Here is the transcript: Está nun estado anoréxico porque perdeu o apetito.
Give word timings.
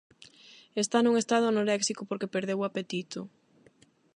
Está 0.83 0.97
nun 1.01 1.15
estado 1.21 1.45
anoréxico 1.47 2.01
porque 2.09 2.33
perdeu 2.35 2.57
o 2.61 2.67
apetito. 2.69 3.19